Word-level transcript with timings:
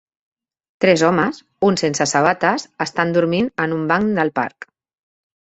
Tres 0.85 1.03
homes, 1.09 1.41
un 1.67 1.77
sense 1.81 2.07
sabates, 2.13 2.65
estan 2.87 3.13
dormint 3.19 3.53
en 3.67 3.77
un 3.79 3.85
banc 3.93 4.11
del 4.23 4.35
parc. 4.43 4.69